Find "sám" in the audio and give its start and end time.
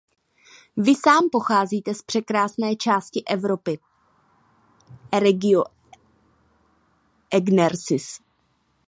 0.95-1.29